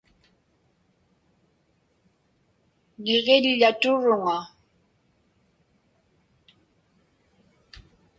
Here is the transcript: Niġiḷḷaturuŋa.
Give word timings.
Niġiḷḷaturuŋa. 3.03 4.37